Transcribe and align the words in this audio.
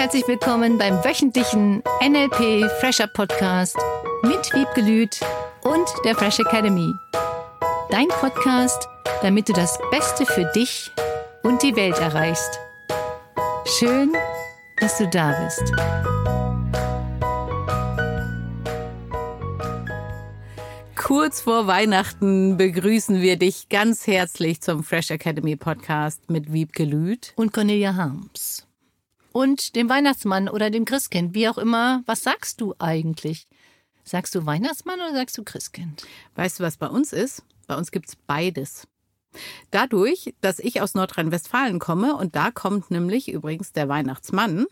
herzlich 0.00 0.26
willkommen 0.26 0.78
beim 0.78 1.04
wöchentlichen 1.04 1.82
NLP 2.02 2.70
Fresher 2.80 3.06
Podcast 3.06 3.76
mit 4.22 4.50
Wiebke 4.54 4.80
Lüth 4.80 5.20
und 5.62 5.86
der 6.06 6.14
Fresh 6.14 6.38
Academy. 6.38 6.90
Dein 7.90 8.08
Podcast, 8.08 8.88
damit 9.20 9.50
du 9.50 9.52
das 9.52 9.78
Beste 9.90 10.24
für 10.24 10.50
dich 10.54 10.90
und 11.42 11.62
die 11.62 11.76
Welt 11.76 11.98
erreichst. 11.98 12.58
Schön, 13.78 14.14
dass 14.78 14.96
du 14.96 15.06
da 15.06 15.38
bist. 15.44 15.70
Kurz 20.96 21.42
vor 21.42 21.66
Weihnachten 21.66 22.56
begrüßen 22.56 23.20
wir 23.20 23.36
dich 23.36 23.68
ganz 23.68 24.06
herzlich 24.06 24.62
zum 24.62 24.82
Fresh 24.82 25.10
Academy 25.10 25.56
Podcast 25.56 26.30
mit 26.30 26.50
Wiebke 26.50 26.84
Lüth 26.84 27.34
und 27.36 27.52
Cornelia 27.52 27.94
Harms. 27.96 28.69
Und 29.32 29.76
dem 29.76 29.88
Weihnachtsmann 29.88 30.48
oder 30.48 30.70
dem 30.70 30.84
Christkind, 30.84 31.34
wie 31.34 31.48
auch 31.48 31.58
immer. 31.58 32.02
Was 32.06 32.22
sagst 32.22 32.60
du 32.60 32.74
eigentlich? 32.78 33.46
Sagst 34.02 34.34
du 34.34 34.44
Weihnachtsmann 34.46 35.00
oder 35.00 35.12
sagst 35.12 35.38
du 35.38 35.44
Christkind? 35.44 36.04
Weißt 36.34 36.58
du, 36.58 36.64
was 36.64 36.76
bei 36.76 36.88
uns 36.88 37.12
ist? 37.12 37.44
Bei 37.66 37.76
uns 37.76 37.92
gibt's 37.92 38.16
beides. 38.16 38.88
Dadurch, 39.70 40.34
dass 40.40 40.58
ich 40.58 40.80
aus 40.80 40.94
Nordrhein-Westfalen 40.94 41.78
komme 41.78 42.16
und 42.16 42.34
da 42.34 42.50
kommt 42.50 42.90
nämlich 42.90 43.30
übrigens 43.30 43.72
der 43.72 43.88
Weihnachtsmann, 43.88 44.66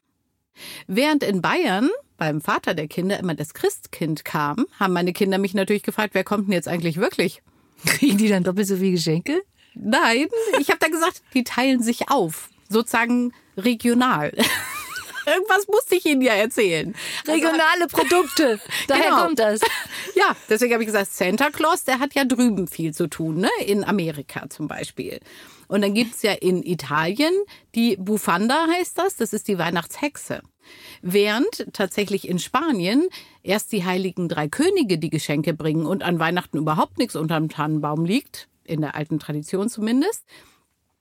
während 0.89 1.23
in 1.23 1.41
Bayern 1.41 1.89
beim 2.17 2.41
Vater 2.41 2.75
der 2.75 2.89
Kinder 2.89 3.21
immer 3.21 3.35
das 3.35 3.55
Christkind 3.55 4.25
kam, 4.25 4.67
haben 4.81 4.93
meine 4.93 5.13
Kinder 5.13 5.39
mich 5.39 5.55
natürlich 5.55 5.85
gefragt, 5.85 6.15
wer 6.15 6.25
kommt 6.25 6.49
denn 6.49 6.55
jetzt 6.55 6.67
eigentlich 6.67 6.97
wirklich? 6.97 7.43
Kriegen 7.87 8.19
die 8.19 8.29
dann 8.29 8.43
doppelt 8.43 8.67
so 8.67 8.77
viele 8.77 8.93
Geschenke? 8.93 9.41
Nein, 9.75 10.27
ich 10.59 10.71
habe 10.71 10.81
da 10.81 10.89
gesagt, 10.89 11.23
die 11.35 11.45
teilen 11.45 11.81
sich 11.81 12.11
auf, 12.11 12.51
sozusagen 12.69 13.33
regional. 13.59 14.33
Irgendwas 15.27 15.67
musste 15.69 15.97
ich 15.97 16.07
Ihnen 16.07 16.23
ja 16.23 16.33
erzählen. 16.33 16.95
Regionale 17.27 17.87
Produkte, 17.89 18.59
daher 18.89 19.11
Genau. 19.11 19.25
kommt 19.25 19.39
das. 19.39 19.61
Ja, 20.15 20.35
deswegen 20.49 20.73
habe 20.73 20.83
ich 20.83 20.87
gesagt, 20.89 21.13
Santa 21.13 21.51
Claus, 21.51 21.85
der 21.85 22.01
hat 22.01 22.15
ja 22.15 22.25
drüben 22.25 22.67
viel 22.67 22.93
zu 22.95 23.09
tun, 23.09 23.37
ne? 23.37 23.51
In 23.67 23.85
Amerika 23.85 24.49
zum 24.49 24.67
Beispiel. 24.67 25.21
Und 25.69 25.83
dann 25.83 25.95
gibt's 25.95 26.23
ja 26.23 26.33
in 26.33 26.63
Italien 26.65 27.33
die 27.75 27.97
Bufanda 27.97 28.67
heißt 28.69 28.99
das, 28.99 29.17
das 29.17 29.33
ist 29.33 29.47
die 29.49 29.59
Weihnachtshexe. 29.59 30.41
Während 31.03 31.67
tatsächlich 31.73 32.27
in 32.27 32.39
Spanien 32.41 33.07
erst 33.43 33.71
die 33.71 33.85
heiligen 33.85 34.29
drei 34.29 34.49
Könige 34.49 34.99
die 34.99 35.11
Geschenke 35.11 35.53
bringen 35.55 35.87
und 35.87 36.03
an 36.03 36.19
Weihnachten 36.19 36.57
überhaupt 36.59 36.99
nichts 36.99 37.15
unterm 37.15 37.49
Tannenbaum 37.49 38.05
liegt, 38.05 38.49
in 38.65 38.81
der 38.81 38.97
alten 38.97 39.19
Tradition 39.21 39.69
zumindest, 39.69 40.25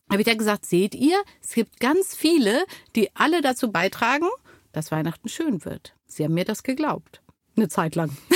habe 0.09 0.21
ich 0.21 0.27
ja 0.27 0.35
gesagt, 0.35 0.65
seht 0.65 0.95
ihr, 0.95 1.21
es 1.41 1.53
gibt 1.53 1.79
ganz 1.79 2.15
viele, 2.15 2.65
die 2.95 3.15
alle 3.15 3.41
dazu 3.41 3.71
beitragen, 3.71 4.27
dass 4.71 4.91
Weihnachten 4.91 5.29
schön 5.29 5.65
wird. 5.65 5.95
Sie 6.05 6.23
haben 6.23 6.33
mir 6.33 6.45
das 6.45 6.63
geglaubt. 6.63 7.21
Eine 7.55 7.67
Zeit 7.69 7.95
lang. 7.95 8.15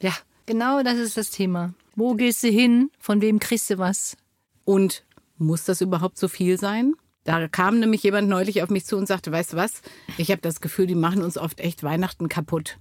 Ja, 0.00 0.12
genau 0.46 0.82
das 0.82 0.98
ist 0.98 1.16
das 1.16 1.30
Thema. 1.30 1.74
Wo 1.96 2.14
gehst 2.14 2.42
du 2.44 2.48
hin? 2.48 2.90
Von 2.98 3.20
wem 3.20 3.38
kriegst 3.38 3.70
du 3.70 3.78
was? 3.78 4.16
Und 4.64 5.04
muss 5.36 5.64
das 5.64 5.80
überhaupt 5.80 6.18
so 6.18 6.28
viel 6.28 6.58
sein? 6.58 6.94
Da 7.24 7.48
kam 7.48 7.80
nämlich 7.80 8.02
jemand 8.04 8.28
neulich 8.28 8.62
auf 8.62 8.70
mich 8.70 8.86
zu 8.86 8.96
und 8.96 9.06
sagte, 9.06 9.32
weißt 9.32 9.52
du 9.54 9.56
was, 9.56 9.82
ich 10.16 10.30
habe 10.30 10.40
das 10.40 10.60
Gefühl, 10.60 10.86
die 10.86 10.94
machen 10.94 11.22
uns 11.22 11.36
oft 11.36 11.60
echt 11.60 11.82
Weihnachten 11.82 12.28
kaputt. 12.28 12.78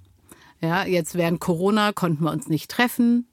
Ja, 0.61 0.85
jetzt 0.85 1.15
während 1.15 1.39
Corona 1.39 1.91
konnten 1.91 2.23
wir 2.23 2.31
uns 2.31 2.47
nicht 2.47 2.69
treffen. 2.69 3.27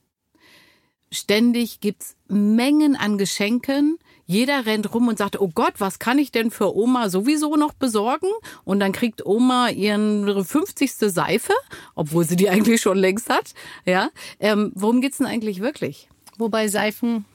Ständig 1.12 1.80
gibt's 1.80 2.16
Mengen 2.28 2.96
an 2.96 3.18
Geschenken. 3.18 3.98
Jeder 4.26 4.64
rennt 4.66 4.92
rum 4.94 5.08
und 5.08 5.18
sagt, 5.18 5.38
oh 5.40 5.50
Gott, 5.54 5.74
was 5.78 5.98
kann 5.98 6.18
ich 6.18 6.32
denn 6.32 6.50
für 6.50 6.74
Oma 6.74 7.10
sowieso 7.10 7.56
noch 7.56 7.74
besorgen? 7.74 8.28
Und 8.64 8.80
dann 8.80 8.92
kriegt 8.92 9.24
Oma 9.24 9.68
ihren 9.68 10.44
50. 10.44 10.92
Seife, 10.92 11.52
obwohl 11.94 12.24
sie 12.24 12.36
die 12.36 12.48
eigentlich 12.50 12.80
schon 12.80 12.98
längst 12.98 13.28
hat. 13.28 13.52
Ja, 13.84 14.10
ähm, 14.40 14.72
worum 14.74 15.00
geht's 15.00 15.18
denn 15.18 15.26
eigentlich 15.26 15.60
wirklich? 15.60 16.08
Wobei 16.38 16.68
Seifen 16.68 17.26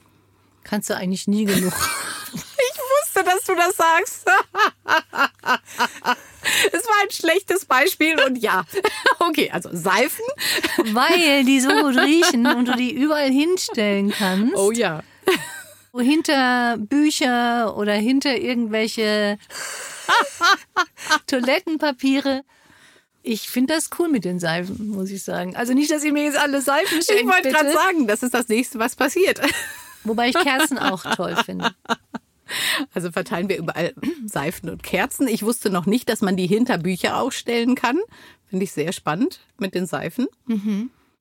kannst 0.64 0.90
du 0.90 0.96
eigentlich 0.96 1.26
nie 1.26 1.44
genug. 1.44 1.72
Ich 2.32 2.78
wusste, 3.02 3.24
dass 3.24 3.44
du 3.44 3.56
das 3.56 3.76
sagst. 3.76 4.26
Es 6.72 6.84
war 6.84 6.94
ein 7.02 7.10
schlechtes 7.10 7.64
Beispiel 7.64 8.16
und 8.26 8.36
ja. 8.36 8.64
Okay, 9.18 9.50
also 9.52 9.70
Seifen. 9.72 10.24
Weil 10.92 11.44
die 11.44 11.60
so 11.60 11.68
gut 11.68 11.96
riechen 11.98 12.46
und 12.46 12.68
du 12.68 12.76
die 12.76 12.92
überall 12.92 13.30
hinstellen 13.30 14.10
kannst. 14.10 14.56
Oh 14.56 14.70
ja. 14.70 15.02
hinter 15.96 16.76
Bücher 16.78 17.76
oder 17.76 17.94
hinter 17.94 18.36
irgendwelche 18.36 19.38
Toilettenpapiere. 21.26 22.42
Ich 23.22 23.50
finde 23.50 23.74
das 23.74 23.90
cool 23.98 24.08
mit 24.08 24.24
den 24.24 24.40
Seifen, 24.40 24.88
muss 24.88 25.10
ich 25.10 25.22
sagen. 25.22 25.54
Also 25.54 25.74
nicht, 25.74 25.90
dass 25.90 26.02
ihr 26.04 26.12
mir 26.12 26.24
jetzt 26.24 26.38
alle 26.38 26.62
Seifen 26.62 27.00
Ich 27.00 27.06
schenkt, 27.06 27.30
wollte 27.30 27.50
gerade 27.50 27.72
sagen, 27.72 28.06
das 28.06 28.22
ist 28.22 28.32
das 28.32 28.48
nächste, 28.48 28.78
was 28.78 28.96
passiert. 28.96 29.40
Wobei 30.04 30.30
ich 30.30 30.34
Kerzen 30.34 30.78
auch 30.78 31.02
toll 31.14 31.36
finde. 31.44 31.74
Also 32.94 33.10
verteilen 33.12 33.48
wir 33.48 33.58
überall 33.58 33.94
Seifen 34.26 34.68
und 34.70 34.82
Kerzen. 34.82 35.28
Ich 35.28 35.42
wusste 35.42 35.70
noch 35.70 35.86
nicht, 35.86 36.08
dass 36.08 36.20
man 36.20 36.36
die 36.36 36.46
hinter 36.46 36.78
Bücher 36.78 37.16
aufstellen 37.20 37.74
kann. 37.74 37.98
Finde 38.46 38.64
ich 38.64 38.72
sehr 38.72 38.92
spannend 38.92 39.40
mit 39.58 39.74
den 39.74 39.86
Seifen. 39.86 40.26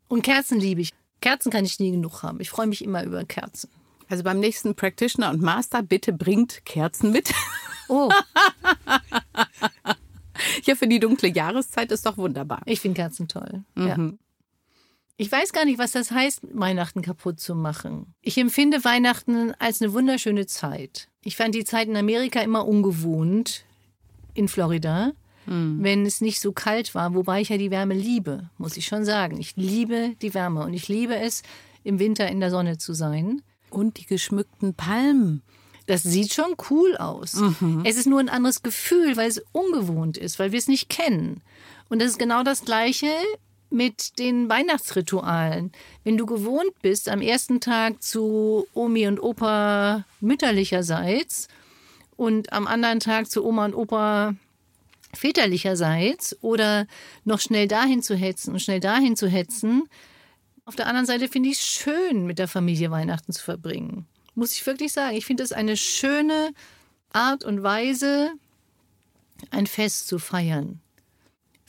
Und 0.07 0.22
Kerzen 0.23 0.59
liebe 0.59 0.81
ich. 0.81 0.91
Kerzen 1.22 1.51
kann 1.51 1.66
ich 1.66 1.79
nie 1.79 1.91
genug 1.91 2.23
haben. 2.23 2.39
Ich 2.39 2.50
freue 2.50 2.68
mich 2.68 2.84
immer 2.84 3.03
über 3.03 3.23
Kerzen. 3.25 3.69
Also 4.07 4.23
beim 4.23 4.39
nächsten 4.39 4.73
Practitioner 4.73 5.29
und 5.29 5.41
Master 5.41 5.84
bitte 5.84 6.13
bringt 6.13 6.66
Kerzen 6.66 7.12
mit. 7.12 7.31
Oh, 7.89 8.09
Ja, 10.66 10.75
für 10.75 10.88
die 10.88 11.00
dunkle 11.00 11.28
Jahreszeit 11.29 11.91
ist 11.91 12.06
doch 12.06 12.18
wunderbar. 12.18 12.62
ich 12.66 12.79
finde 12.79 12.95
Kerzen 13.01 13.28
toll. 13.28 13.63
Ja. 13.78 13.97
Ich 15.22 15.30
weiß 15.30 15.52
gar 15.52 15.66
nicht, 15.66 15.78
was 15.78 15.91
das 15.91 16.12
heißt, 16.12 16.44
Weihnachten 16.53 17.02
kaputt 17.02 17.41
zu 17.41 17.53
machen. 17.53 18.13
Ich 18.22 18.38
empfinde 18.38 18.85
Weihnachten 18.85 19.53
als 19.59 19.81
eine 19.81 19.91
wunderschöne 19.91 20.46
Zeit. 20.46 21.09
Ich 21.25 21.35
fand 21.35 21.53
die 21.56 21.66
Zeit 21.66 21.90
in 21.90 21.97
Amerika 21.97 22.40
immer 22.40 22.66
ungewohnt, 22.66 23.66
in 24.34 24.47
Florida, 24.47 25.12
wenn 25.46 26.06
es 26.06 26.22
nicht 26.22 26.40
so 26.40 26.53
kalt 26.53 26.96
war, 26.96 27.16
wobei 27.16 27.41
ich 27.41 27.50
ja 27.50 27.57
die 27.57 27.69
Wärme 27.69 27.96
liebe, 27.96 28.50
muss 28.57 28.78
ich 28.78 28.85
schon 28.85 29.03
sagen. 29.03 29.41
Ich 29.41 29.57
liebe 29.57 30.16
die 30.22 30.34
Wärme 30.34 30.63
und 30.63 30.74
ich 30.74 30.88
liebe 30.88 31.18
es, 31.18 31.44
im 31.84 32.00
Winter 32.00 32.30
in 32.30 32.40
der 32.40 32.50
Sonne 32.51 32.78
zu 32.78 32.94
sein. 32.94 33.41
Und 33.72 33.97
die 33.97 34.06
geschmückten 34.06 34.74
Palmen. 34.74 35.41
Das 35.86 36.03
sieht 36.03 36.34
schon 36.34 36.56
cool 36.69 36.96
aus. 36.96 37.41
Es 37.84 37.97
ist 37.97 38.07
nur 38.07 38.22
ein 38.22 38.30
anderes 38.30 38.63
Gefühl, 38.63 39.18
weil 39.18 39.28
es 39.28 39.44
ungewohnt 39.51 40.18
ist, 40.18 40.40
weil 40.40 40.53
wir 40.53 40.59
es 40.59 40.69
nicht 40.69 40.88
kennen. 40.88 41.41
Und 41.90 42.00
das 42.00 42.12
ist 42.12 42.19
genau 42.19 42.44
das 42.44 42.63
Gleiche 42.63 43.12
mit 43.69 44.18
den 44.19 44.50
Weihnachtsritualen. 44.50 45.72
Wenn 46.03 46.18
du 46.18 46.25
gewohnt 46.25 46.81
bist, 46.81 47.09
am 47.09 47.22
ersten 47.22 47.62
Tag 47.62 48.02
zu 48.02 48.68
Omi 48.74 49.07
und 49.07 49.19
Opa 49.19 50.06
mütterlicherseits 50.22 51.47
und 52.16 52.52
am 52.52 52.68
anderen 52.68 53.00
Tag 53.00 53.30
zu 53.30 53.46
Oma 53.46 53.66
und 53.66 53.75
Opa 53.75 54.34
väterlicherseits 55.13 56.38
oder 56.41 56.85
noch 57.25 57.40
schnell 57.40 57.68
dahin 57.68 58.02
zu 58.02 58.16
hetzen 58.16 58.53
und 58.53 58.59
schnell 58.59 58.80
dahin 58.80 59.16
zu 59.16 59.28
hetzen, 59.28 59.84
auf 60.66 60.75
der 60.75 60.86
anderen 60.86 61.07
Seite 61.07 61.28
finde 61.28 61.50
ich 61.50 61.57
es 61.57 61.66
schön, 61.66 62.28
mit 62.28 62.38
der 62.38 62.47
Familie 62.47 62.91
Weihnachten 62.91 63.34
zu 63.34 63.44
verbringen. 63.44 64.06
Muss 64.36 64.51
ich 64.51 64.63
wirklich 64.68 64.94
sagen. 64.94 65.18
Ich 65.18 65.25
finde 65.25 65.41
es 65.41 65.51
eine 65.51 65.75
schöne 65.75 66.51
Art 67.12 67.44
und 67.44 67.63
Weise, 67.63 68.31
ein 69.50 69.66
Fest 69.66 70.07
zu 70.07 70.19
feiern. 70.19 70.80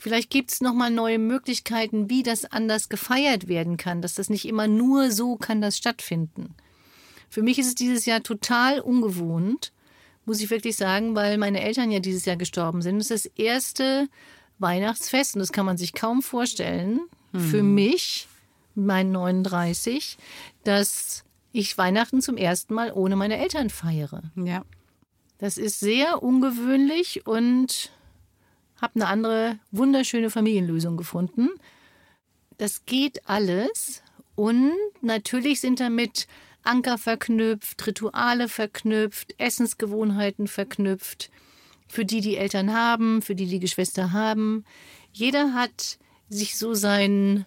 Vielleicht 0.01 0.31
gibt 0.31 0.51
es 0.51 0.63
nochmal 0.63 0.91
neue 0.91 1.19
Möglichkeiten, 1.19 2.09
wie 2.09 2.23
das 2.23 2.47
anders 2.47 2.89
gefeiert 2.89 3.49
werden 3.49 3.77
kann, 3.77 4.01
dass 4.01 4.15
das 4.15 4.31
nicht 4.31 4.49
immer 4.49 4.67
nur 4.67 5.11
so 5.11 5.37
kann 5.37 5.61
das 5.61 5.77
stattfinden. 5.77 6.55
Für 7.29 7.43
mich 7.43 7.59
ist 7.59 7.67
es 7.67 7.75
dieses 7.75 8.07
Jahr 8.07 8.23
total 8.23 8.81
ungewohnt, 8.81 9.73
muss 10.25 10.41
ich 10.41 10.49
wirklich 10.49 10.77
sagen, 10.77 11.15
weil 11.15 11.37
meine 11.37 11.61
Eltern 11.61 11.91
ja 11.91 12.01
dieses 12.01 12.25
Jahr 12.25 12.37
gestorben 12.37 12.81
sind. 12.81 12.97
Es 12.97 13.11
ist 13.11 13.27
das 13.27 13.33
erste 13.37 14.09
Weihnachtsfest 14.59 15.35
und 15.35 15.41
das 15.41 15.53
kann 15.53 15.67
man 15.67 15.77
sich 15.77 15.93
kaum 15.93 16.23
vorstellen. 16.23 17.01
Für 17.33 17.63
mich, 17.63 18.27
mein 18.75 19.13
39, 19.13 20.17
dass 20.65 21.25
ich 21.53 21.77
Weihnachten 21.77 22.23
zum 22.23 22.39
ersten 22.39 22.73
Mal 22.73 22.91
ohne 22.93 23.17
meine 23.17 23.39
Eltern 23.39 23.69
feiere. 23.69 24.23
Ja. 24.35 24.65
Das 25.39 25.59
ist 25.59 25.79
sehr 25.79 26.23
ungewöhnlich 26.23 27.27
und 27.27 27.93
habe 28.81 28.97
eine 28.97 29.07
andere 29.07 29.59
wunderschöne 29.71 30.31
Familienlösung 30.31 30.97
gefunden. 30.97 31.49
Das 32.59 32.85
geht 32.85 33.29
alles 33.29 34.03
und 34.35 34.73
natürlich 35.01 35.61
sind 35.61 35.81
damit 35.81 36.27
Anker 36.63 36.99
verknüpft, 36.99 37.87
Rituale 37.87 38.49
verknüpft, 38.49 39.35
Essensgewohnheiten 39.39 40.47
verknüpft, 40.47 41.31
für 41.89 42.05
die 42.05 42.21
die 42.21 42.37
Eltern 42.37 42.73
haben, 42.73 43.23
für 43.23 43.35
die 43.35 43.47
die 43.47 43.61
Geschwister 43.61 44.13
haben. 44.13 44.65
Jeder 45.13 45.55
hat 45.55 45.99
sich 46.29 46.59
so 46.59 46.75
sein 46.75 47.47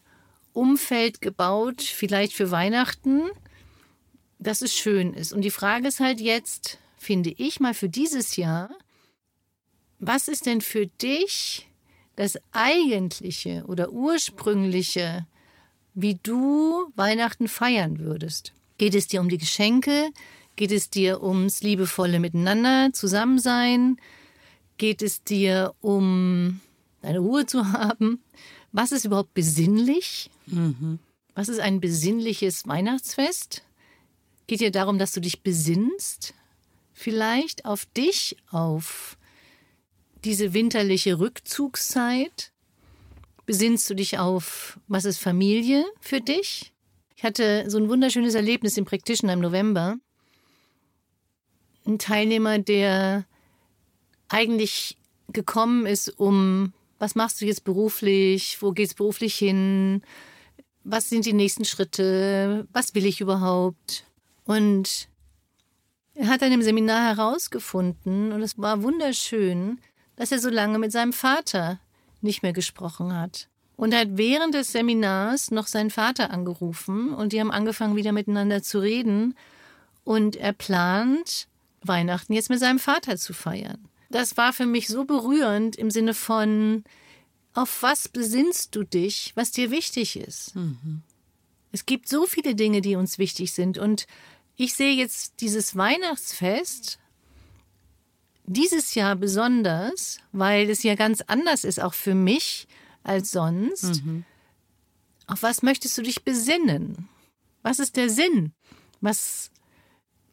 Umfeld 0.52 1.22
gebaut, 1.22 1.82
vielleicht 1.82 2.34
für 2.34 2.52
Weihnachten, 2.52 3.24
dass 4.40 4.62
es 4.62 4.76
schön 4.76 5.14
ist. 5.14 5.32
Und 5.32 5.42
die 5.42 5.52
Frage 5.52 5.88
ist 5.88 6.00
halt 6.00 6.20
jetzt 6.20 6.80
finde 6.98 7.34
ich 7.38 7.60
mal 7.60 7.74
für 7.74 7.90
dieses 7.90 8.36
Jahr, 8.36 8.70
was 10.08 10.28
ist 10.28 10.46
denn 10.46 10.62
für 10.62 10.88
dich 10.88 11.68
das 12.16 12.38
eigentliche 12.52 13.64
oder 13.68 13.92
ursprüngliche, 13.92 15.26
wie 15.94 16.16
du 16.22 16.92
Weihnachten 16.96 17.48
feiern 17.48 18.00
würdest? 18.00 18.54
Geht 18.78 18.96
es 18.96 19.08
dir 19.08 19.22
um 19.22 19.30
die 19.30 19.38
Geschenke? 19.38 20.10
Geht 20.56 20.72
es 20.72 20.90
dir 20.90 21.24
ums 21.24 21.64
liebevolle 21.64 22.20
Miteinander, 22.20 22.92
Zusammensein? 22.94 23.98
Geht 24.78 25.02
es 25.02 25.24
dir 25.24 25.74
um 25.82 26.60
deine 27.02 27.20
Ruhe 27.20 27.46
zu 27.46 27.72
haben? 27.72 28.22
Was 28.72 28.92
ist 28.92 29.06
überhaupt 29.06 29.34
besinnlich? 29.34 30.30
Mhm. 30.48 31.00
Was 31.36 31.50
ist 31.50 31.60
ein 31.60 31.80
besinnliches 31.80 32.68
Weihnachtsfest? 32.68 33.64
Geht 34.48 34.60
dir 34.60 34.72
darum, 34.72 35.00
dass 35.00 35.14
du 35.14 35.22
dich 35.22 35.42
besinnst? 35.42 36.34
Vielleicht 36.94 37.66
auf 37.66 37.86
dich, 37.86 38.36
auf 38.52 39.18
diese 40.24 40.54
winterliche 40.54 41.20
Rückzugszeit? 41.20 42.52
Besinnst 43.46 43.90
du 43.90 43.94
dich 43.94 44.20
auf, 44.20 44.80
was 44.88 45.06
ist 45.06 45.20
Familie 45.20 45.86
für 46.00 46.22
dich? 46.22 46.72
Ich 47.16 47.24
hatte 47.24 47.70
so 47.70 47.78
ein 47.78 47.90
wunderschönes 47.90 48.36
Erlebnis 48.36 48.78
im 48.78 48.86
Practitioner 48.86 49.34
im 49.34 49.42
November. 49.42 49.98
Ein 51.86 52.00
Teilnehmer, 52.00 52.60
der 52.60 53.26
eigentlich 54.30 54.98
gekommen 55.32 55.86
ist, 55.86 56.10
um, 56.20 56.74
was 57.00 57.16
machst 57.16 57.42
du 57.42 57.46
jetzt 57.46 57.66
beruflich? 57.66 58.62
Wo 58.62 58.72
geht's 58.72 58.94
beruflich 58.94 59.36
hin? 59.36 60.02
Was 60.86 61.10
sind 61.10 61.26
die 61.26 61.34
nächsten 61.34 61.66
Schritte? 61.66 62.68
Was 62.72 62.96
will 62.96 63.06
ich 63.06 63.20
überhaupt? 63.20 64.06
Und 64.46 65.10
er 66.16 66.28
hat 66.28 66.42
dann 66.42 66.52
im 66.52 66.62
Seminar 66.62 67.16
herausgefunden, 67.16 68.32
und 68.32 68.42
es 68.42 68.58
war 68.58 68.84
wunderschön, 68.84 69.80
dass 70.16 70.32
er 70.32 70.40
so 70.40 70.50
lange 70.50 70.80
mit 70.80 70.92
seinem 70.92 71.14
Vater 71.14 71.80
nicht 72.22 72.44
mehr 72.44 72.54
gesprochen 72.54 73.14
hat. 73.14 73.48
Und 73.76 73.94
er 73.94 74.02
hat 74.02 74.18
während 74.18 74.54
des 74.54 74.72
Seminars 74.72 75.52
noch 75.52 75.68
seinen 75.68 75.90
Vater 75.90 76.32
angerufen 76.32 77.14
und 77.14 77.34
die 77.34 77.40
haben 77.40 77.52
angefangen, 77.52 77.96
wieder 77.96 78.12
miteinander 78.12 78.62
zu 78.62 78.80
reden. 78.80 79.36
Und 80.04 80.36
er 80.36 80.54
plant, 80.54 81.48
Weihnachten 81.82 82.34
jetzt 82.34 82.50
mit 82.50 82.60
seinem 82.60 82.80
Vater 82.80 83.18
zu 83.18 83.34
feiern. 83.34 83.90
Das 84.10 84.38
war 84.38 84.54
für 84.54 84.66
mich 84.66 84.88
so 84.88 85.06
berührend 85.06 85.76
im 85.76 85.90
Sinne 85.90 86.14
von, 86.14 86.84
auf 87.54 87.82
was 87.82 88.08
besinnst 88.08 88.76
du 88.76 88.84
dich, 88.84 89.32
was 89.36 89.52
dir 89.52 89.72
wichtig 89.72 90.18
ist? 90.18 90.56
Mhm. 90.56 91.02
Es 91.72 91.86
gibt 91.86 92.08
so 92.08 92.28
viele 92.28 92.54
Dinge, 92.54 92.82
die 92.82 92.96
uns 92.96 93.18
wichtig 93.18 93.52
sind. 93.52 93.80
Und 93.80 94.06
ich 94.56 94.76
sehe 94.76 94.94
jetzt 94.94 95.42
dieses 95.42 95.76
Weihnachtsfest 95.76 97.00
dieses 98.46 98.96
Jahr 98.96 99.16
besonders, 99.16 100.20
weil 100.32 100.70
es 100.70 100.84
ja 100.84 100.96
ganz 100.96 101.22
anders 101.22 101.64
ist, 101.64 101.82
auch 101.82 101.94
für 101.94 102.16
mich 102.16 102.68
als 103.04 103.32
sonst. 103.32 104.04
Mhm. 104.04 104.26
Auf 105.28 105.44
was 105.44 105.62
möchtest 105.64 105.98
du 105.98 106.02
dich 106.02 106.24
besinnen? 106.24 107.08
Was 107.62 107.80
ist 107.80 107.96
der 107.96 108.10
Sinn? 108.10 108.54
Was 109.02 109.52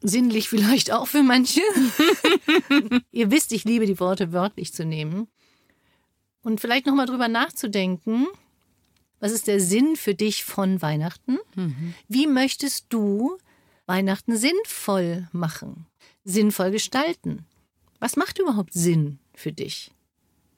sinnlich 0.00 0.48
vielleicht 0.48 0.90
auch 0.90 1.06
für 1.06 1.22
manche? 1.22 1.60
Ihr 3.12 3.30
wisst, 3.30 3.52
ich 3.52 3.64
liebe 3.64 3.86
die 3.86 4.00
Worte 4.00 4.32
wörtlich 4.32 4.72
zu 4.72 4.84
nehmen. 4.84 5.28
Und 6.42 6.60
vielleicht 6.60 6.86
nochmal 6.86 7.06
drüber 7.06 7.28
nachzudenken, 7.28 8.26
was 9.20 9.32
ist 9.32 9.46
der 9.46 9.60
Sinn 9.60 9.96
für 9.96 10.14
dich 10.14 10.44
von 10.44 10.80
Weihnachten? 10.80 11.38
Mhm. 11.54 11.94
Wie 12.08 12.26
möchtest 12.26 12.86
du 12.88 13.36
Weihnachten 13.86 14.36
sinnvoll 14.36 15.28
machen, 15.32 15.86
sinnvoll 16.24 16.70
gestalten? 16.70 17.44
Was 18.00 18.16
macht 18.16 18.38
überhaupt 18.38 18.72
Sinn 18.72 19.18
für 19.34 19.52
dich? 19.52 19.92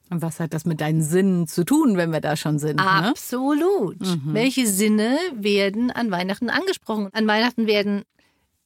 Und 0.09 0.21
was 0.21 0.39
hat 0.39 0.53
das 0.53 0.65
mit 0.65 0.81
deinen 0.81 1.01
Sinnen 1.01 1.47
zu 1.47 1.63
tun, 1.63 1.97
wenn 1.97 2.11
wir 2.11 2.21
da 2.21 2.35
schon 2.35 2.59
sind? 2.59 2.77
Ne? 2.77 2.87
Absolut. 2.87 3.99
Ne? 3.99 4.21
Mhm. 4.23 4.33
Welche 4.33 4.67
Sinne 4.67 5.17
werden 5.33 5.91
an 5.91 6.11
Weihnachten 6.11 6.49
angesprochen? 6.49 7.09
An 7.13 7.27
Weihnachten 7.27 7.67
werden 7.67 8.03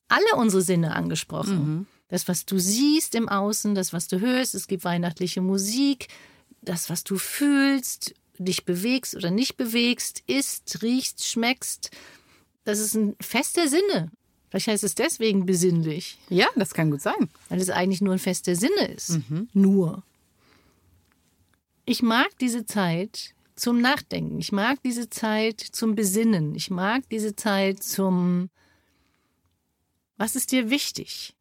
alle 0.07 0.35
unsere 0.35 0.61
Sinne 0.61 0.95
angesprochen. 0.95 1.57
Mhm. 1.57 1.87
Das, 2.09 2.27
was 2.27 2.45
du 2.45 2.57
siehst 2.57 3.15
im 3.15 3.27
Außen, 3.27 3.75
das, 3.75 3.93
was 3.93 4.07
du 4.07 4.19
hörst, 4.19 4.55
es 4.55 4.67
gibt 4.67 4.85
weihnachtliche 4.85 5.41
Musik, 5.41 6.07
das, 6.61 6.89
was 6.89 7.03
du 7.03 7.17
fühlst, 7.17 8.13
dich 8.37 8.65
bewegst 8.65 9.15
oder 9.15 9.31
nicht 9.31 9.57
bewegst, 9.57 10.23
isst, 10.27 10.81
riechst, 10.81 11.25
schmeckst. 11.25 11.91
Das 12.63 12.79
ist 12.79 12.95
ein 12.95 13.15
Fest 13.19 13.57
der 13.57 13.67
Sinne. 13.67 14.11
Vielleicht 14.49 14.67
heißt 14.67 14.83
es 14.83 14.95
deswegen 14.95 15.45
besinnlich. 15.45 16.17
Ja, 16.29 16.47
das 16.55 16.73
kann 16.73 16.91
gut 16.91 17.01
sein. 17.01 17.29
Weil 17.49 17.59
es 17.59 17.69
eigentlich 17.69 18.01
nur 18.01 18.13
ein 18.13 18.19
Fest 18.19 18.47
der 18.47 18.55
Sinne 18.55 18.87
ist. 18.95 19.19
Mhm. 19.29 19.49
Nur. 19.53 20.03
Ich 21.85 22.01
mag 22.01 22.29
diese 22.39 22.65
Zeit 22.65 23.33
zum 23.55 23.81
Nachdenken. 23.81 24.39
Ich 24.39 24.51
mag 24.51 24.81
diese 24.83 25.09
Zeit 25.09 25.59
zum 25.59 25.95
Besinnen. 25.95 26.55
Ich 26.55 26.69
mag 26.69 27.07
diese 27.09 27.35
Zeit 27.35 27.83
zum, 27.83 28.49
was 30.17 30.35
ist 30.35 30.51
dir 30.51 30.69
wichtig? 30.69 31.33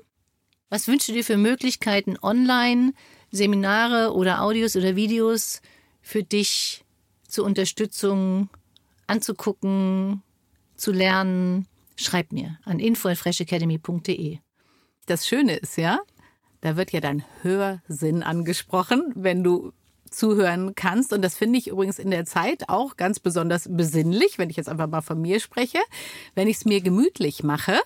Was 0.70 0.88
wünschst 0.88 1.10
du 1.10 1.14
dir 1.14 1.24
für 1.24 1.38
Möglichkeiten, 1.38 2.18
online 2.22 2.94
Seminare 3.32 4.14
oder 4.14 4.42
Audios 4.42 4.76
oder 4.76 4.96
Videos 4.96 5.62
für 6.02 6.24
dich 6.24 6.84
zur 7.28 7.46
Unterstützung 7.46 8.50
anzugucken, 9.08 10.22
zu 10.76 10.92
lernen, 10.92 11.68
schreib 11.96 12.32
mir 12.32 12.60
an 12.66 12.80
info@freshacademy.de. 12.80 14.40
Das 15.06 15.28
Schöne 15.28 15.56
ist 15.56 15.78
ja, 15.78 16.00
da 16.62 16.78
wird 16.78 16.92
ja 16.92 17.02
dein 17.02 17.24
Hörsinn 17.42 18.24
angesprochen, 18.24 19.12
wenn 19.16 19.44
du 19.44 19.74
zuhören 20.10 20.76
kannst. 20.76 21.12
Und 21.12 21.22
das 21.22 21.36
finde 21.36 21.60
ich 21.60 21.68
übrigens 21.68 22.00
in 22.00 22.12
der 22.12 22.26
Zeit 22.26 22.70
auch 22.70 22.96
ganz 22.96 23.20
besonders 23.20 23.68
besinnlich, 23.70 24.38
wenn 24.38 24.50
ich 24.50 24.56
jetzt 24.56 24.70
einfach 24.70 24.88
mal 24.88 25.02
von 25.02 25.20
mir 25.20 25.40
spreche, 25.40 25.80
wenn 26.36 26.48
ich 26.48 26.58
es 26.58 26.66
mir 26.66 26.82
gemütlich 26.82 27.44
mache 27.44 27.80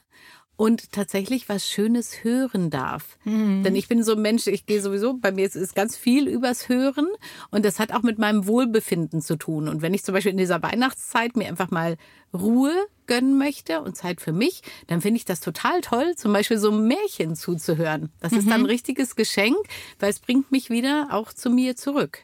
und 0.57 0.91
tatsächlich 0.91 1.47
was 1.47 1.69
Schönes 1.69 2.23
hören 2.23 2.69
darf. 2.69 3.17
Mhm. 3.23 3.63
Denn 3.63 3.75
ich 3.75 3.87
bin 3.87 4.03
so 4.03 4.13
ein 4.13 4.21
Mensch, 4.21 4.47
ich 4.47 4.65
gehe 4.65 4.81
sowieso, 4.81 5.13
bei 5.13 5.31
mir 5.31 5.45
ist, 5.45 5.55
ist 5.55 5.75
ganz 5.75 5.95
viel 5.95 6.27
übers 6.27 6.67
Hören 6.67 7.07
und 7.51 7.63
das 7.63 7.79
hat 7.79 7.93
auch 7.93 8.01
mit 8.01 8.17
meinem 8.17 8.47
Wohlbefinden 8.47 9.21
zu 9.21 9.37
tun. 9.37 9.69
Und 9.69 9.81
wenn 9.81 9.93
ich 9.93 10.03
zum 10.03 10.13
Beispiel 10.13 10.31
in 10.31 10.37
dieser 10.37 10.61
Weihnachtszeit 10.61 11.37
mir 11.37 11.47
einfach 11.47 11.69
mal 11.69 11.95
Ruhe 12.33 12.73
gönnen 13.05 13.37
möchte 13.37 13.81
und 13.81 13.95
Zeit 13.95 14.19
für 14.19 14.33
mich, 14.33 14.63
dann 14.87 15.01
finde 15.01 15.17
ich 15.17 15.25
das 15.25 15.39
total 15.39 15.81
toll, 15.81 16.15
zum 16.15 16.33
Beispiel 16.33 16.57
so 16.57 16.71
Märchen 16.71 17.35
zuzuhören. 17.35 18.09
Das 18.19 18.31
mhm. 18.31 18.39
ist 18.39 18.49
dann 18.49 18.61
ein 18.61 18.65
richtiges 18.65 19.15
Geschenk, 19.15 19.55
weil 19.99 20.09
es 20.09 20.19
bringt 20.19 20.51
mich 20.51 20.69
wieder 20.69 21.09
auch 21.11 21.31
zu 21.31 21.49
mir 21.51 21.75
zurück. 21.75 22.23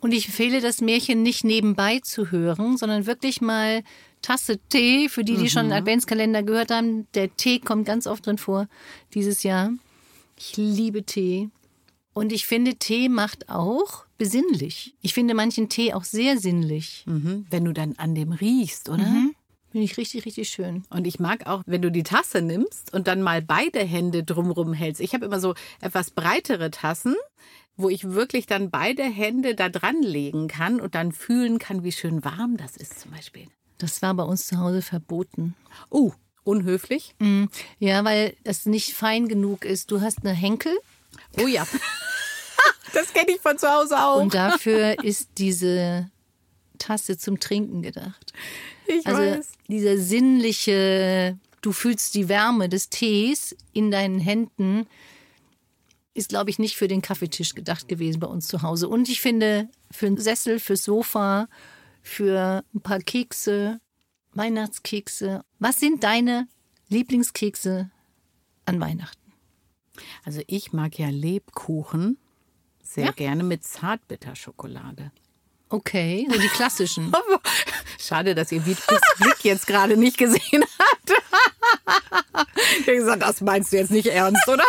Und 0.00 0.12
ich 0.12 0.26
empfehle 0.26 0.60
das 0.60 0.80
Märchen 0.80 1.22
nicht 1.22 1.44
nebenbei 1.44 2.00
zu 2.02 2.30
hören, 2.30 2.76
sondern 2.76 3.06
wirklich 3.06 3.40
mal 3.40 3.82
Tasse 4.22 4.58
Tee, 4.68 5.08
für 5.08 5.24
die, 5.24 5.36
die 5.36 5.44
mhm. 5.44 5.48
schon 5.48 5.62
einen 5.62 5.72
Adventskalender 5.72 6.42
gehört 6.42 6.70
haben. 6.70 7.06
Der 7.14 7.34
Tee 7.36 7.58
kommt 7.58 7.86
ganz 7.86 8.06
oft 8.06 8.26
drin 8.26 8.38
vor 8.38 8.68
dieses 9.14 9.42
Jahr. 9.42 9.72
Ich 10.38 10.56
liebe 10.56 11.04
Tee. 11.04 11.48
Und 12.12 12.32
ich 12.32 12.46
finde, 12.46 12.74
Tee 12.74 13.08
macht 13.08 13.48
auch 13.48 14.04
besinnlich. 14.18 14.94
Ich 15.00 15.14
finde 15.14 15.34
manchen 15.34 15.68
Tee 15.68 15.94
auch 15.94 16.04
sehr 16.04 16.38
sinnlich. 16.38 17.04
Mhm. 17.06 17.46
Wenn 17.50 17.64
du 17.64 17.72
dann 17.72 17.94
an 17.96 18.14
dem 18.14 18.32
riechst, 18.32 18.88
oder? 18.88 19.04
Mhm. 19.04 19.34
Finde 19.70 19.84
ich 19.84 19.96
richtig, 19.96 20.26
richtig 20.26 20.48
schön. 20.48 20.82
Und 20.90 21.06
ich 21.06 21.20
mag 21.20 21.46
auch, 21.46 21.62
wenn 21.64 21.80
du 21.80 21.92
die 21.92 22.02
Tasse 22.02 22.42
nimmst 22.42 22.92
und 22.92 23.06
dann 23.06 23.22
mal 23.22 23.40
beide 23.40 23.78
Hände 23.78 24.24
drumrum 24.24 24.72
hältst. 24.72 25.00
Ich 25.00 25.14
habe 25.14 25.24
immer 25.24 25.38
so 25.38 25.54
etwas 25.80 26.10
breitere 26.10 26.72
Tassen, 26.72 27.14
wo 27.76 27.88
ich 27.88 28.10
wirklich 28.10 28.46
dann 28.46 28.70
beide 28.70 29.04
Hände 29.04 29.54
da 29.54 29.68
dran 29.68 30.02
legen 30.02 30.48
kann 30.48 30.80
und 30.80 30.96
dann 30.96 31.12
fühlen 31.12 31.60
kann, 31.60 31.84
wie 31.84 31.92
schön 31.92 32.24
warm 32.24 32.56
das 32.56 32.76
ist 32.76 32.98
zum 32.98 33.12
Beispiel. 33.12 33.46
Das 33.80 34.02
war 34.02 34.12
bei 34.12 34.24
uns 34.24 34.46
zu 34.46 34.58
Hause 34.58 34.82
verboten. 34.82 35.56
Oh, 35.88 36.12
unhöflich? 36.44 37.14
Mm, 37.18 37.46
ja, 37.78 38.04
weil 38.04 38.36
es 38.44 38.66
nicht 38.66 38.92
fein 38.92 39.26
genug 39.26 39.64
ist. 39.64 39.90
Du 39.90 40.02
hast 40.02 40.18
eine 40.20 40.32
Henkel. 40.32 40.78
Oh 41.40 41.46
ja. 41.46 41.66
das 42.92 43.14
kenne 43.14 43.32
ich 43.32 43.40
von 43.40 43.56
zu 43.56 43.68
Hause 43.68 43.98
auch. 43.98 44.20
Und 44.20 44.34
dafür 44.34 45.02
ist 45.02 45.30
diese 45.38 46.10
Tasse 46.76 47.16
zum 47.16 47.40
Trinken 47.40 47.80
gedacht. 47.80 48.34
Ich 48.86 49.06
also 49.06 49.22
weiß. 49.22 49.48
dieser 49.68 49.96
sinnliche, 49.96 51.38
du 51.62 51.72
fühlst 51.72 52.14
die 52.14 52.28
Wärme 52.28 52.68
des 52.68 52.90
Tees 52.90 53.56
in 53.72 53.90
deinen 53.90 54.18
Händen, 54.18 54.86
ist, 56.12 56.28
glaube 56.28 56.50
ich, 56.50 56.58
nicht 56.58 56.76
für 56.76 56.88
den 56.88 57.00
Kaffeetisch 57.00 57.54
gedacht 57.54 57.88
gewesen 57.88 58.20
bei 58.20 58.26
uns 58.26 58.46
zu 58.46 58.60
Hause. 58.60 58.88
Und 58.90 59.08
ich 59.08 59.22
finde, 59.22 59.70
für 59.90 60.06
einen 60.06 60.18
Sessel, 60.18 60.60
fürs 60.60 60.84
Sofa 60.84 61.48
für 62.02 62.64
ein 62.74 62.80
paar 62.80 63.00
Kekse, 63.00 63.80
Weihnachtskekse. 64.32 65.44
Was 65.58 65.80
sind 65.80 66.04
deine 66.04 66.48
Lieblingskekse 66.88 67.90
an 68.64 68.80
Weihnachten? 68.80 69.32
Also 70.24 70.42
ich 70.46 70.72
mag 70.72 70.98
ja 70.98 71.08
Lebkuchen 71.08 72.18
sehr 72.82 73.06
ja? 73.06 73.12
gerne 73.12 73.42
mit 73.42 73.64
Zartbitterschokolade. 73.64 75.12
Okay, 75.68 76.26
so 76.28 76.38
die 76.38 76.48
klassischen. 76.48 77.12
Schade, 77.98 78.34
dass 78.34 78.50
ihr 78.50 78.60
Blick 78.60 78.78
jetzt 79.44 79.66
gerade 79.68 79.96
nicht 79.96 80.18
gesehen 80.18 80.64
habt. 80.78 81.12
ich 82.80 82.86
habe 82.88 82.96
gesagt, 82.96 83.22
das 83.22 83.40
meinst 83.40 83.72
du 83.72 83.76
jetzt 83.76 83.92
nicht 83.92 84.08
ernst, 84.08 84.48
oder? 84.48 84.64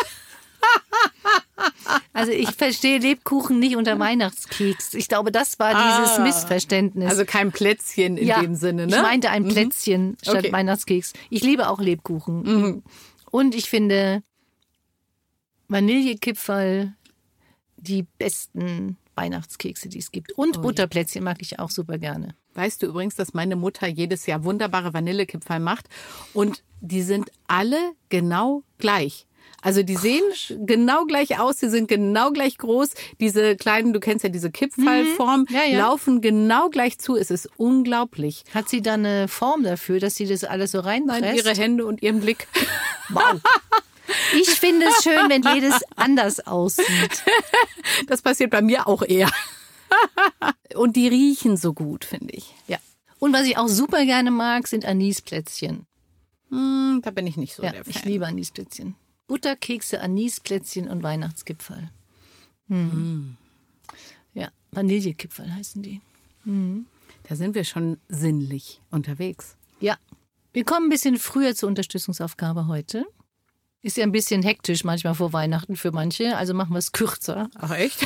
Also 2.21 2.31
ich 2.31 2.51
verstehe 2.51 2.99
Lebkuchen 2.99 3.59
nicht 3.59 3.75
unter 3.75 3.97
Weihnachtskeks. 3.99 4.93
Ich 4.93 5.07
glaube, 5.07 5.31
das 5.31 5.59
war 5.59 5.69
dieses 5.73 6.17
ah, 6.17 6.23
Missverständnis. 6.23 7.09
Also 7.09 7.25
kein 7.25 7.51
Plätzchen 7.51 8.17
in 8.17 8.27
ja, 8.27 8.41
dem 8.41 8.55
Sinne, 8.55 8.87
ne? 8.87 8.95
Ich 8.95 9.01
meinte 9.01 9.29
ein 9.29 9.43
mhm. 9.43 9.49
Plätzchen 9.49 10.07
mhm. 10.07 10.17
statt 10.21 10.37
okay. 10.37 10.51
Weihnachtskeks. 10.51 11.13
Ich 11.29 11.43
liebe 11.43 11.69
auch 11.69 11.79
Lebkuchen. 11.79 12.43
Mhm. 12.43 12.83
Und 13.31 13.55
ich 13.55 13.69
finde 13.69 14.23
Vanillekipferl 15.67 16.93
die 17.77 18.03
besten 18.17 18.97
Weihnachtskekse, 19.15 19.89
die 19.89 19.99
es 19.99 20.11
gibt. 20.11 20.31
Und 20.33 20.57
oh, 20.57 20.61
Butterplätzchen 20.61 21.23
mag 21.23 21.37
ich 21.41 21.59
auch 21.59 21.69
super 21.69 21.97
gerne. 21.97 22.35
Weißt 22.53 22.81
du 22.83 22.87
übrigens, 22.87 23.15
dass 23.15 23.33
meine 23.33 23.55
Mutter 23.55 23.87
jedes 23.87 24.25
Jahr 24.25 24.43
wunderbare 24.43 24.93
Vanillekipferl 24.93 25.59
macht 25.59 25.87
und 26.33 26.63
die 26.81 27.01
sind 27.01 27.31
alle 27.47 27.93
genau 28.09 28.63
gleich. 28.77 29.27
Also 29.61 29.83
die 29.83 29.95
sehen 29.95 30.23
genau 30.65 31.05
gleich 31.05 31.39
aus, 31.39 31.59
sie 31.59 31.69
sind 31.69 31.87
genau 31.87 32.31
gleich 32.31 32.57
groß. 32.57 32.89
Diese 33.19 33.55
kleinen, 33.55 33.93
du 33.93 33.99
kennst 33.99 34.23
ja 34.23 34.29
diese 34.29 34.51
Kippfallform, 34.51 35.41
mhm. 35.41 35.55
ja, 35.55 35.63
ja. 35.63 35.79
laufen 35.79 36.21
genau 36.21 36.69
gleich 36.69 36.97
zu. 36.97 37.15
Es 37.15 37.29
ist 37.31 37.49
unglaublich. 37.57 38.43
Hat 38.53 38.69
sie 38.69 38.81
da 38.81 38.95
eine 38.95 39.27
Form 39.27 39.63
dafür, 39.63 39.99
dass 39.99 40.15
sie 40.15 40.25
das 40.25 40.43
alles 40.43 40.71
so 40.71 40.79
reinpresst? 40.79 41.21
Nein, 41.21 41.35
ihre 41.35 41.51
Hände 41.51 41.85
und 41.85 42.01
ihren 42.01 42.21
Blick. 42.21 42.47
Wow. 43.09 43.41
Ich 44.35 44.49
finde 44.49 44.87
es 44.87 45.03
schön, 45.03 45.29
wenn 45.29 45.43
jedes 45.53 45.81
anders 45.95 46.45
aussieht. 46.45 47.23
Das 48.07 48.21
passiert 48.21 48.49
bei 48.51 48.61
mir 48.61 48.87
auch 48.87 49.03
eher. 49.03 49.29
Und 50.75 50.95
die 50.95 51.07
riechen 51.07 51.57
so 51.57 51.73
gut, 51.73 52.05
finde 52.05 52.33
ich. 52.33 52.53
Ja. 52.67 52.77
Und 53.19 53.33
was 53.33 53.45
ich 53.45 53.57
auch 53.57 53.67
super 53.67 54.05
gerne 54.05 54.31
mag, 54.31 54.67
sind 54.67 54.85
Anisplätzchen. 54.85 55.85
Hm, 56.49 57.01
da 57.03 57.11
bin 57.11 57.27
ich 57.27 57.37
nicht 57.37 57.55
so 57.55 57.63
ja, 57.63 57.71
der 57.71 57.83
Fan. 57.83 57.93
Ich 57.93 58.03
liebe 58.03 58.25
Anisplätzchen. 58.25 58.95
Butterkekse, 59.31 60.01
Anisplätzchen 60.01 60.89
und 60.89 61.03
Weihnachtskipferl. 61.03 61.89
Hm. 62.67 62.87
Mm. 62.89 63.37
Ja, 64.33 64.49
Vanillekipferl 64.71 65.55
heißen 65.55 65.81
die. 65.81 66.01
Mm. 66.43 66.81
Da 67.23 67.37
sind 67.37 67.55
wir 67.55 67.63
schon 67.63 67.97
sinnlich 68.09 68.81
unterwegs. 68.91 69.55
Ja. 69.79 69.95
Wir 70.51 70.65
kommen 70.65 70.87
ein 70.87 70.89
bisschen 70.89 71.17
früher 71.17 71.55
zur 71.55 71.69
Unterstützungsaufgabe 71.69 72.67
heute. 72.67 73.05
Ist 73.81 73.95
ja 73.95 74.03
ein 74.03 74.11
bisschen 74.11 74.43
hektisch 74.43 74.83
manchmal 74.83 75.15
vor 75.15 75.31
Weihnachten 75.31 75.77
für 75.77 75.93
manche, 75.93 76.35
also 76.35 76.53
machen 76.53 76.73
wir 76.73 76.79
es 76.79 76.91
kürzer. 76.91 77.49
Ach 77.55 77.71
echt? 77.71 78.05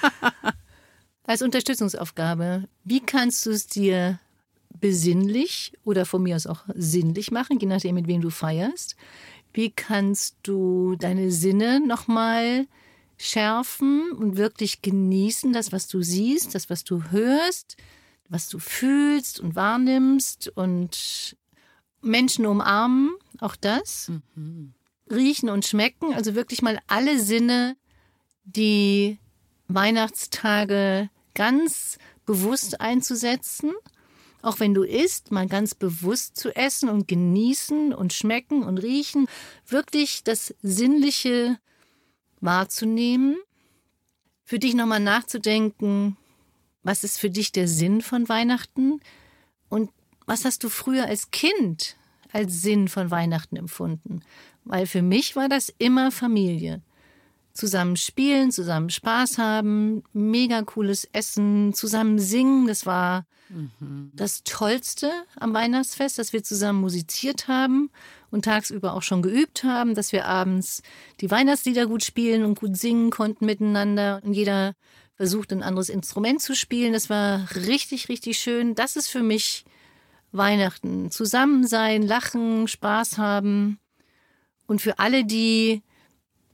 Als 1.24 1.42
Unterstützungsaufgabe, 1.42 2.68
wie 2.84 3.00
kannst 3.00 3.44
du 3.44 3.50
es 3.50 3.66
dir 3.66 4.20
besinnlich 4.80 5.72
oder 5.82 6.06
von 6.06 6.22
mir 6.22 6.36
aus 6.36 6.46
auch 6.46 6.62
sinnlich 6.74 7.32
machen, 7.32 7.58
je 7.58 7.66
nachdem, 7.66 7.96
mit 7.96 8.06
wem 8.06 8.20
du 8.20 8.30
feierst? 8.30 8.94
Wie 9.56 9.70
kannst 9.70 10.36
du 10.42 10.96
deine 10.96 11.30
Sinne 11.30 11.80
nochmal 11.80 12.66
schärfen 13.16 14.12
und 14.12 14.36
wirklich 14.36 14.82
genießen, 14.82 15.54
das, 15.54 15.72
was 15.72 15.88
du 15.88 16.02
siehst, 16.02 16.54
das, 16.54 16.68
was 16.68 16.84
du 16.84 17.04
hörst, 17.04 17.78
was 18.28 18.50
du 18.50 18.58
fühlst 18.58 19.40
und 19.40 19.56
wahrnimmst 19.56 20.48
und 20.48 21.38
Menschen 22.02 22.44
umarmen, 22.44 23.14
auch 23.40 23.56
das. 23.56 24.12
Mhm. 24.34 24.74
Riechen 25.10 25.48
und 25.48 25.64
schmecken, 25.64 26.12
also 26.12 26.34
wirklich 26.34 26.60
mal 26.60 26.78
alle 26.86 27.18
Sinne, 27.18 27.78
die 28.44 29.18
Weihnachtstage 29.68 31.08
ganz 31.32 31.96
bewusst 32.26 32.82
einzusetzen 32.82 33.72
auch 34.46 34.60
wenn 34.60 34.74
du 34.74 34.84
isst, 34.84 35.32
mal 35.32 35.48
ganz 35.48 35.74
bewusst 35.74 36.36
zu 36.36 36.54
essen 36.54 36.88
und 36.88 37.08
genießen 37.08 37.92
und 37.92 38.12
schmecken 38.12 38.62
und 38.62 38.78
riechen, 38.78 39.26
wirklich 39.66 40.22
das 40.22 40.54
Sinnliche 40.62 41.58
wahrzunehmen, 42.40 43.36
für 44.44 44.60
dich 44.60 44.74
nochmal 44.74 45.00
nachzudenken, 45.00 46.16
was 46.84 47.02
ist 47.02 47.18
für 47.18 47.30
dich 47.30 47.50
der 47.50 47.66
Sinn 47.66 48.02
von 48.02 48.28
Weihnachten 48.28 49.00
und 49.68 49.90
was 50.26 50.44
hast 50.44 50.62
du 50.62 50.68
früher 50.68 51.06
als 51.06 51.32
Kind 51.32 51.96
als 52.32 52.62
Sinn 52.62 52.86
von 52.86 53.10
Weihnachten 53.10 53.56
empfunden? 53.56 54.20
Weil 54.64 54.86
für 54.86 55.02
mich 55.02 55.34
war 55.34 55.48
das 55.48 55.74
immer 55.78 56.12
Familie 56.12 56.82
zusammen 57.56 57.96
spielen, 57.96 58.52
zusammen 58.52 58.90
Spaß 58.90 59.38
haben, 59.38 60.02
mega 60.12 60.62
cooles 60.62 61.08
Essen, 61.12 61.72
zusammen 61.74 62.18
singen. 62.18 62.66
Das 62.66 62.86
war 62.86 63.26
mhm. 63.48 64.10
das 64.14 64.44
Tollste 64.44 65.10
am 65.38 65.54
Weihnachtsfest, 65.54 66.18
dass 66.18 66.32
wir 66.32 66.42
zusammen 66.42 66.80
musiziert 66.80 67.48
haben 67.48 67.90
und 68.30 68.44
tagsüber 68.44 68.94
auch 68.94 69.02
schon 69.02 69.22
geübt 69.22 69.64
haben, 69.64 69.94
dass 69.94 70.12
wir 70.12 70.26
abends 70.26 70.82
die 71.20 71.30
Weihnachtslieder 71.30 71.86
gut 71.86 72.04
spielen 72.04 72.44
und 72.44 72.60
gut 72.60 72.76
singen 72.76 73.10
konnten 73.10 73.46
miteinander 73.46 74.20
und 74.22 74.34
jeder 74.34 74.74
versucht 75.16 75.52
ein 75.52 75.62
anderes 75.62 75.88
Instrument 75.88 76.42
zu 76.42 76.54
spielen. 76.54 76.92
Das 76.92 77.08
war 77.08 77.48
richtig, 77.54 78.08
richtig 78.08 78.38
schön. 78.38 78.74
Das 78.74 78.96
ist 78.96 79.08
für 79.08 79.22
mich 79.22 79.64
Weihnachten. 80.32 81.10
Zusammen 81.10 81.66
sein, 81.66 82.02
lachen, 82.02 82.68
Spaß 82.68 83.16
haben. 83.16 83.78
Und 84.66 84.82
für 84.82 84.98
alle, 84.98 85.24
die 85.24 85.82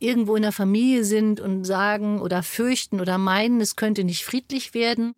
irgendwo 0.03 0.37
in 0.37 0.43
der 0.43 0.53
Familie 0.53 1.05
sind 1.05 1.41
und 1.41 1.65
sagen 1.65 2.21
oder 2.21 2.43
fürchten 2.43 3.01
oder 3.01 3.19
meinen, 3.19 3.61
es 3.61 3.77
könnte 3.77 4.05
nicht 4.05 4.25
friedlich 4.25 4.75
werden. 4.75 5.15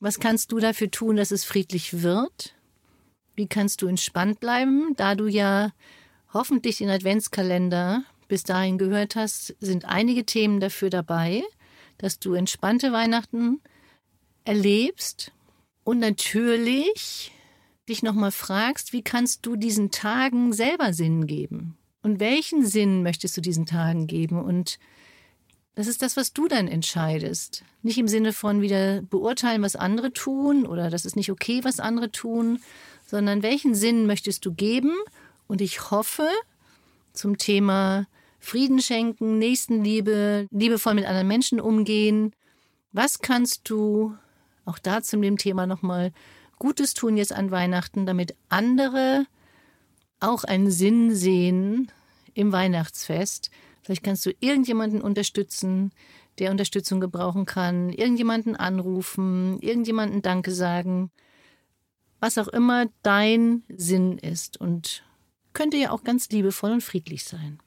Was 0.00 0.20
kannst 0.20 0.52
du 0.52 0.58
dafür 0.58 0.90
tun, 0.90 1.16
dass 1.16 1.30
es 1.30 1.44
friedlich 1.44 2.02
wird? 2.02 2.54
Wie 3.34 3.46
kannst 3.46 3.82
du 3.82 3.86
entspannt 3.86 4.40
bleiben, 4.40 4.94
da 4.96 5.14
du 5.14 5.26
ja 5.26 5.72
hoffentlich 6.32 6.78
den 6.78 6.88
Adventskalender 6.88 8.04
bis 8.28 8.42
dahin 8.42 8.78
gehört 8.78 9.16
hast, 9.16 9.54
sind 9.60 9.84
einige 9.84 10.24
Themen 10.24 10.60
dafür 10.60 10.90
dabei, 10.90 11.42
dass 11.98 12.18
du 12.18 12.34
entspannte 12.34 12.92
Weihnachten 12.92 13.60
erlebst. 14.44 15.32
Und 15.84 15.98
natürlich 16.00 17.32
dich 17.88 18.02
nochmal 18.02 18.32
fragst, 18.32 18.92
wie 18.92 19.02
kannst 19.02 19.46
du 19.46 19.56
diesen 19.56 19.90
Tagen 19.90 20.52
selber 20.52 20.92
Sinn 20.92 21.26
geben? 21.26 21.76
Und 22.06 22.20
welchen 22.20 22.64
Sinn 22.64 23.02
möchtest 23.02 23.36
du 23.36 23.40
diesen 23.40 23.66
Tagen 23.66 24.06
geben? 24.06 24.40
Und 24.40 24.78
das 25.74 25.88
ist 25.88 26.02
das, 26.02 26.16
was 26.16 26.32
du 26.32 26.46
dann 26.46 26.68
entscheidest. 26.68 27.64
Nicht 27.82 27.98
im 27.98 28.06
Sinne 28.06 28.32
von 28.32 28.62
wieder 28.62 29.02
beurteilen, 29.02 29.60
was 29.62 29.74
andere 29.74 30.12
tun 30.12 30.66
oder 30.66 30.88
das 30.88 31.04
ist 31.04 31.16
nicht 31.16 31.32
okay, 31.32 31.64
was 31.64 31.80
andere 31.80 32.12
tun, 32.12 32.60
sondern 33.08 33.42
welchen 33.42 33.74
Sinn 33.74 34.06
möchtest 34.06 34.46
du 34.46 34.54
geben? 34.54 34.94
Und 35.48 35.60
ich 35.60 35.90
hoffe, 35.90 36.28
zum 37.12 37.38
Thema 37.38 38.06
Frieden 38.38 38.80
schenken, 38.80 39.38
Nächstenliebe, 39.38 40.46
liebevoll 40.52 40.94
mit 40.94 41.06
anderen 41.06 41.26
Menschen 41.26 41.60
umgehen. 41.60 42.30
Was 42.92 43.18
kannst 43.18 43.68
du 43.68 44.14
auch 44.64 44.78
da 44.78 45.02
zu 45.02 45.18
dem 45.18 45.38
Thema 45.38 45.66
nochmal 45.66 46.12
Gutes 46.60 46.94
tun 46.94 47.16
jetzt 47.16 47.32
an 47.32 47.50
Weihnachten, 47.50 48.06
damit 48.06 48.36
andere 48.48 49.26
auch 50.20 50.44
einen 50.44 50.70
Sinn 50.70 51.14
sehen 51.14 51.90
im 52.34 52.52
Weihnachtsfest? 52.52 53.50
Vielleicht 53.82 54.02
kannst 54.02 54.26
du 54.26 54.32
irgendjemanden 54.40 55.00
unterstützen, 55.00 55.92
der 56.38 56.50
Unterstützung 56.50 57.00
gebrauchen 57.00 57.46
kann, 57.46 57.90
irgendjemanden 57.90 58.56
anrufen, 58.56 59.58
irgendjemanden 59.60 60.22
Danke 60.22 60.52
sagen, 60.52 61.10
was 62.20 62.38
auch 62.38 62.48
immer 62.48 62.86
dein 63.02 63.62
Sinn 63.68 64.18
ist 64.18 64.60
und 64.60 65.04
könnte 65.52 65.76
ja 65.76 65.90
auch 65.90 66.04
ganz 66.04 66.28
liebevoll 66.28 66.72
und 66.72 66.82
friedlich 66.82 67.24
sein. 67.24 67.58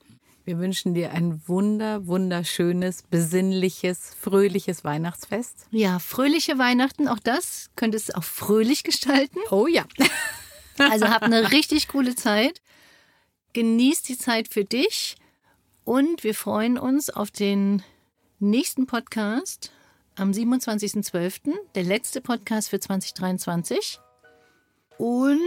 Wir 0.44 0.58
wünschen 0.58 0.96
dir 0.96 1.12
ein 1.12 1.42
wunder, 1.48 2.08
wunderschönes, 2.08 3.04
besinnliches, 3.04 4.16
fröhliches 4.20 4.84
Weihnachtsfest. 4.84 5.68
Ja, 5.70 6.00
fröhliche 6.00 6.58
Weihnachten, 6.58 7.08
auch 7.08 7.20
das 7.20 7.70
könnte 7.76 7.98
es 7.98 8.14
auch 8.14 8.24
fröhlich 8.24 8.84
gestalten. 8.84 9.38
Oh 9.52 9.68
ja. 9.68 9.86
Also 10.80 11.08
hab 11.08 11.24
eine 11.24 11.52
richtig 11.52 11.88
coole 11.88 12.16
Zeit. 12.16 12.62
Genieß 13.54 14.04
die 14.04 14.18
Zeit 14.18 14.48
für 14.48 14.64
dich 14.64 15.18
und 15.84 16.24
wir 16.24 16.36
freuen 16.36 16.78
uns 16.78 17.10
auf 17.10 17.32
den 17.32 17.82
nächsten 18.40 18.86
Podcast 18.86 19.72
am 20.16 20.32
27.12., 20.32 21.56
der 21.76 21.84
letzte 21.84 22.22
Podcast 22.22 22.70
für 22.70 22.80
2023. 22.80 24.00
Und 24.98 25.40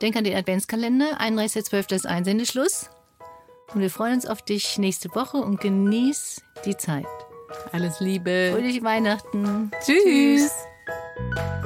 denk 0.00 0.16
an 0.16 0.24
den 0.24 0.34
Adventskalender, 0.34 1.20
31.12. 1.20 1.94
ist 1.94 2.06
Einsendeschluss. 2.06 2.90
Und 3.74 3.80
wir 3.80 3.90
freuen 3.90 4.14
uns 4.14 4.26
auf 4.26 4.42
dich 4.42 4.78
nächste 4.78 5.14
Woche 5.14 5.36
und 5.36 5.60
genieß 5.60 6.42
die 6.64 6.76
Zeit. 6.76 7.06
Alles 7.72 8.00
Liebe. 8.00 8.50
Fröhliche 8.52 8.82
Weihnachten. 8.82 9.70
Tschüss. 9.84 10.50
Tschüss. 10.50 11.65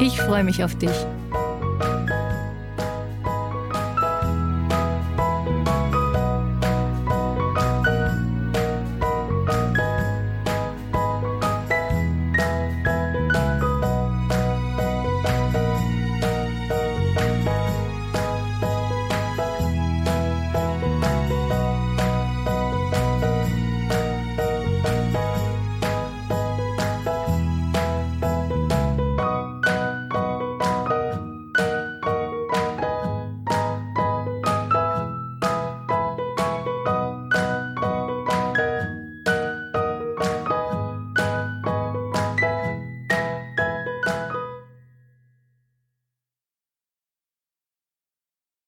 Ich 0.00 0.20
freue 0.20 0.44
mich 0.44 0.62
auf 0.62 0.74
dich. 0.76 0.90